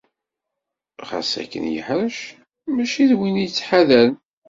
Ɣas 1.09 1.31
akken 1.41 1.63
yeḥrec, 1.69 2.19
mačči 2.73 3.03
d 3.09 3.11
win 3.17 3.41
yettḥadaren. 3.41 4.13